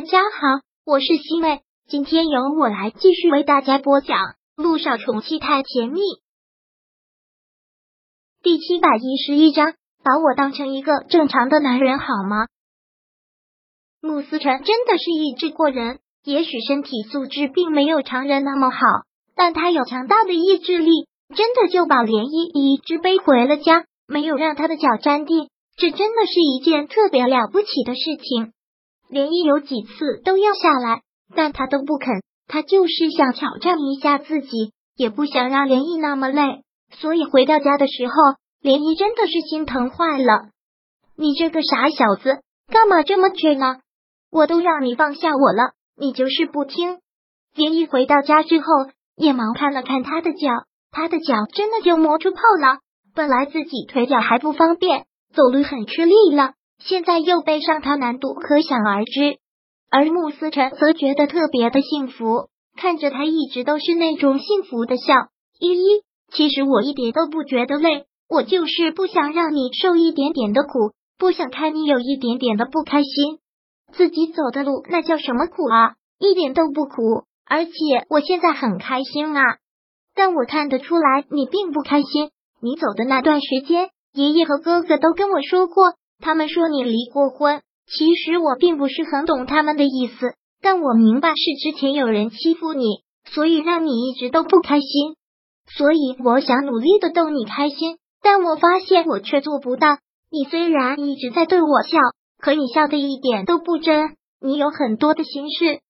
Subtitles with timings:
[0.00, 4.16] 大家好，我是西妹，今天由我来继续为大家播讲
[4.56, 6.00] 《路上宠妻太甜蜜》
[8.42, 9.74] 第七百一十一章。
[10.02, 12.46] 把我当成一个正常的男人好吗？
[14.00, 18.78] 穆思辰真的是意志过人，也许身体素质并没有常人那么好，
[19.34, 28.54] 但他有强大的意志力，真的就把涟漪一只背回了家，没有让他的脚沾地，这真的是一件特别了不起的事情。
[29.10, 31.02] 涟漪有几次都要下来，
[31.34, 36.62] 但他都不肯，他就是想挑战一下自己，也不想让连毅那么累，
[36.92, 38.12] 所以回到家的时候。
[38.62, 40.50] 连毅真的是心疼坏了，
[41.16, 43.78] 你这个傻小子，干嘛这么倔呢？
[44.30, 46.98] 我都让你放下我了，你就是不听。
[47.54, 48.66] 连毅回到家之后，
[49.16, 50.50] 也忙看了看他的脚，
[50.90, 52.80] 他的脚真的就磨出泡了。
[53.14, 59.38] 本来自己腿脚还不方便，走路很吃力了，现在又背上他难度可想而知。
[59.90, 65.14] 而穆思辰则觉得特别的幸福，看着他一直都是那种幸福的笑。
[65.58, 68.06] 依依，其实我一点都不觉得累。
[68.28, 73.38] 我就是不想让你受一点点的苦，不想看你有一点点的不开心。
[73.92, 75.94] 自己走的路那叫什么苦啊？
[76.20, 77.72] 一点都不苦，而且
[78.08, 79.42] 我现在很开心啊。
[80.14, 82.30] 但我看得出来你并不开心。
[82.62, 87.62] 你走的那段时间，爷爷和哥哥都跟我说过，他们说你离过婚。
[87.86, 92.86] 其实我并不是很懂他们的意思，但我明白是之前有人欺负你，
[93.24, 95.16] 所以让你一直都不开心。
[95.76, 97.96] 所以我想努力的逗你开心。
[98.22, 99.96] 但我发现我却做不到。
[100.30, 101.98] 你虽然一直在对我笑，
[102.38, 104.10] 可你笑的一点都不真。
[104.42, 105.80] 你有很多的心事，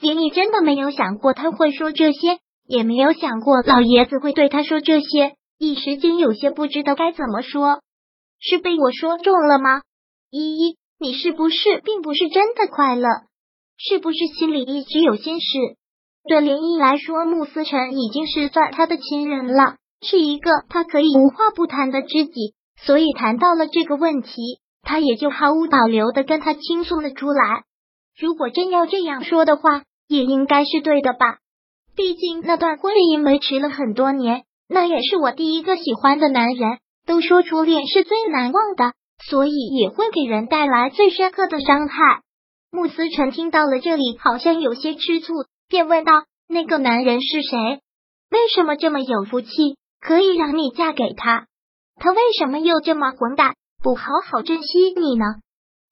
[0.00, 5.34] 连你真的没有想过他会说这些，也没有想过老爷子会对他说这些。
[5.58, 7.80] 一时间有些不知道该怎么说，
[8.40, 9.82] 是被我说中了吗？
[10.30, 13.08] 依依，你是不是并不是真的快乐？
[13.78, 15.46] 是不是心里一直有心事？
[16.28, 19.76] 对林毅来说，穆思辰已经是算他的亲人了。
[20.02, 27.64] 是一个他可以无话不谈的知己，所以谈到了这个问题，他也就毫无保留的跟他倾诉了出来。
[28.18, 31.38] 如果真要这样说的话，也应该是对的吧？
[31.96, 36.78] 毕竟那段婚姻维持了很多年，那也是我第一个喜欢的男人。
[37.06, 38.92] 都说初恋是最难忘的，
[39.30, 42.22] 所以也会给人带来最深刻的伤害。
[42.70, 45.32] 穆思成听到了这里，好像有些吃醋，
[45.68, 47.80] 便问道：“那个男人是谁？
[48.30, 49.48] 为什么这么有福气？”
[49.98, 51.46] 可以让你嫁给他，
[51.96, 55.24] 他为什么又这么混蛋，不好好珍惜你呢？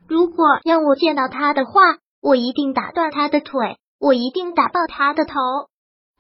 [0.07, 1.81] 如果让我见到他的话，
[2.21, 5.35] 我一定打断他的腿，我一定打爆他的头。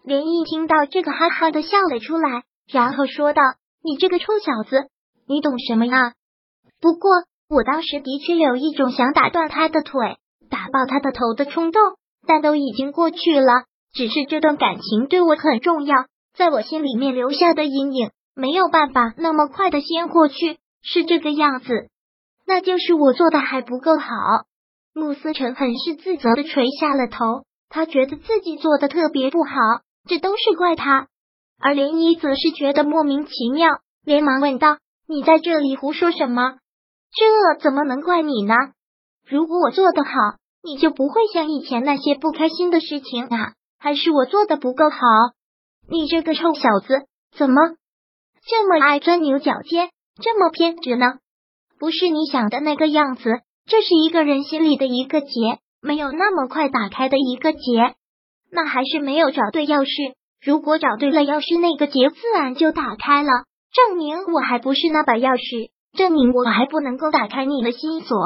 [0.02, 3.42] 连毅听到这个，哈哈的笑了出来，然后说道
[3.84, 4.88] ：“你这个臭小子，
[5.28, 6.14] 你懂什么呀？
[6.80, 7.10] 不过
[7.50, 10.16] 我当时的确有一种想打断他的腿、
[10.48, 11.82] 打爆他的头的冲动，
[12.26, 13.64] 但都已经过去了。
[13.92, 21.90] 只是这段感情对我很重要。”在我心里面留下的阴影没有办法那么快的先过去，是这个样子，
[22.44, 24.06] 那就是我做的还不够好。
[24.94, 29.52] 穆思成很是自责的垂下了头，他觉得自己做的特别不好，
[30.08, 31.06] 这都是怪他。
[31.64, 34.76] 而涟漪则是觉得莫名其妙，连忙问道
[35.08, 36.58] ：“你在这里胡说什么？
[37.10, 38.54] 这怎么能怪你呢？
[39.26, 40.10] 如果我做的好，
[40.62, 43.54] 你就不会像以前那些不开心的事情啊？
[43.78, 44.98] 还是我做的不够好？”
[45.88, 47.62] 你这个臭小子，怎么
[48.46, 49.88] 这么爱钻牛角尖，
[50.22, 51.14] 这么偏执呢？
[51.78, 55.30] 不是你想的那个样子，这是一个人心里的一个结，
[55.80, 57.94] 没有那么快打开的一个结。
[58.50, 63.30] 那还是没有找对钥匙，如果找对了钥匙，那个结自然就打开了，
[63.72, 68.16] 证明我还不是那把钥匙，证明我还不能够打开你的心锁。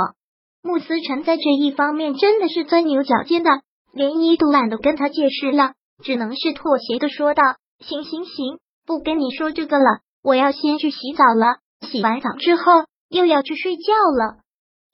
[0.60, 3.50] 穆思成在这一方面真的是钻牛角尖的，
[3.92, 5.74] 连一都懒得跟他解释了。
[6.02, 7.42] 只能是妥协的说道
[7.78, 11.58] ：“行行行，不跟你说这个了，我要先去洗澡了。
[11.88, 14.38] 洗完澡之后又要去睡觉了。”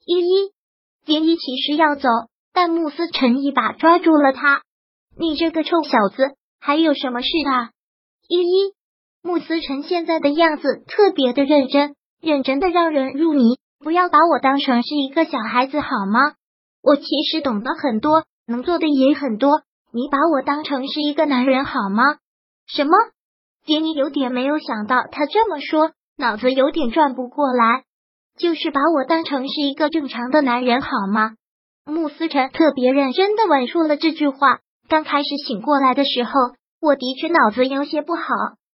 [0.05, 0.51] 依依，
[1.05, 2.07] 涟漪其实要走，
[2.53, 4.61] 但慕斯辰一把抓住了他
[5.17, 6.35] ：“你这个臭小子，
[6.65, 7.69] 还有什么事啊？”
[8.27, 8.73] 依依，
[9.21, 13.43] 慕思辰现在的样子特别的认真，认真的让人入迷。
[13.79, 16.33] 不要把我当成是一个小孩子好吗？
[16.81, 19.61] 我其实懂得很多，能做的也很多。
[19.91, 22.03] 你把我当成是一个男人好吗？
[22.65, 22.91] 什么？
[23.63, 27.83] 杰尼有点没有想到他这么说，脑子有点转不过来。
[28.39, 31.35] 就是把我当成是一个正常的男人好吗？
[31.85, 34.61] 穆思辰特别认真的问出了这句话。
[34.87, 36.31] 刚开始醒过来的时候，
[36.81, 38.21] 我的确脑子有些不好，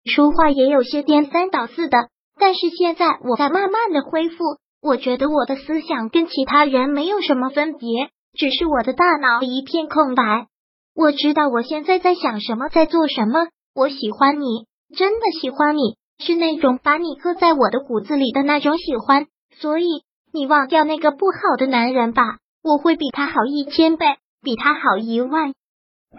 [0.04, 2.08] 说话也有些颠三倒四的。
[2.38, 4.36] 但是现在我在慢慢的恢复，
[4.82, 10.46] 我觉得我的思想跟其他人没有什么分别，只是我的大脑一片空白。
[10.94, 13.46] 我知道我现在在想什么，在做什么。
[13.74, 14.66] 我喜欢你，
[14.96, 19.26] 真的喜欢你，是那种把你刻在我的骨子里的那种喜欢。
[19.60, 19.86] 所以
[20.32, 24.06] 你忘掉那个不好的男人吧，我会比他好一千倍，
[24.42, 25.52] 比他好一万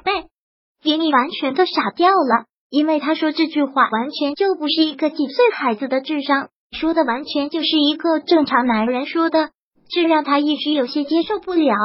[0.03, 0.27] 倍。
[0.83, 9.51] 连你完全都傻掉了，因为他说这句话完全就不是一个几岁孩子的智商，说的完全就是一个正常男人说的，
[9.89, 11.75] 这让他一时有些接受不了。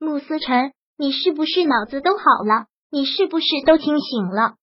[0.00, 2.66] 穆思辰，你是不是脑子都好了？
[2.90, 4.54] 你是不是都清醒了？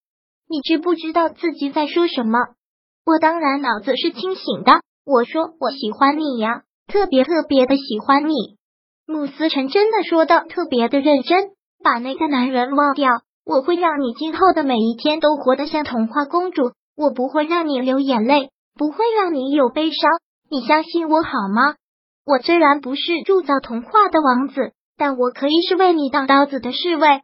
[0.48, 2.38] 你知不知道自己在说什么？
[3.06, 4.80] 我当然脑子是清醒的。
[5.04, 8.34] 我说我喜欢你呀，特别特别的喜欢你。
[9.06, 11.50] 穆思辰真的说的特别的认真，
[11.82, 13.10] 把那个男人忘掉。
[13.44, 20.10] 我会让你今后的每一天都活得像童话公主，我不会让你流眼泪，不会让你有悲伤，
[20.48, 21.74] 你相信我好吗？
[22.24, 27.22] 我虽然不是铸造童话的王子，但我可以是为你挡刀子的侍卫。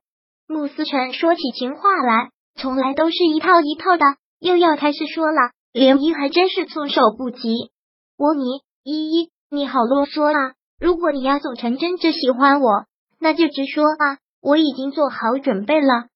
[0.49, 4.05] 穆思辰说起情话来，从来都是一套一套的，
[4.41, 5.53] 又要开始说了。
[5.73, 7.71] 涟漪还真是措手不及。
[8.17, 10.55] 我你依依，你好啰嗦啊！
[10.81, 12.87] 如果你要总成真着喜欢我，
[13.21, 14.19] 那就直说啊。
[14.49, 16.07] 我已经做好准备了，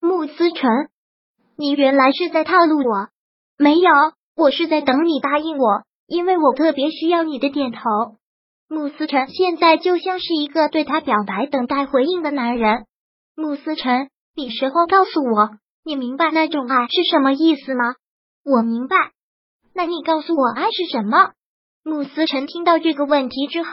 [0.00, 0.70] 穆思辰，
[1.58, 3.08] 你原来是在套路我？
[3.58, 3.90] 没有，
[4.34, 7.80] 我是在等你答应我，因为我特别需要你的点头。
[8.66, 12.86] 穆思辰现在就像是一个对他表白、等待回应的男人。
[13.36, 15.50] 穆思辰，你实话告诉我，
[15.84, 17.96] 你明白那种爱是什么意思吗？
[18.42, 18.96] 我明白。
[19.74, 21.32] 那你告诉我爱是什么？
[21.84, 23.68] 穆思辰听到这个问题之后，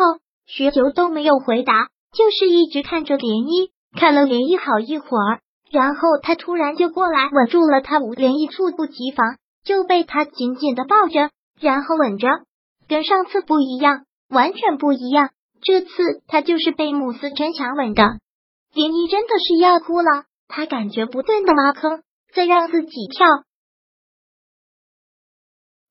[0.46, 3.72] 许久都没有回答，就是一直看着涟漪。
[3.92, 5.42] 看了涟漪好一会儿，
[5.72, 12.28] 然后他突然就过来稳住了他，涟漪猝不及防就被他紧紧的抱着，然后吻着，
[12.88, 15.32] 跟上次不一样，完全不一样。
[15.62, 18.04] 这次他就是被穆思辰强吻的，
[18.74, 22.04] 涟漪真的是要哭了，他感觉不断的挖坑，
[22.34, 23.28] 再让自己跳。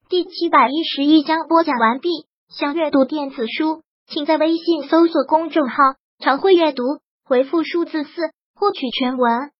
[0.09, 2.09] 第七百一十一章播讲完毕。
[2.49, 5.77] 想阅读电子书，请在微信搜索公众号
[6.19, 6.83] “常会阅读”。
[7.29, 8.11] 回复数字四
[8.55, 9.51] 获取全文，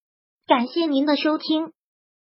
[0.47, 1.75] 感谢您的收听。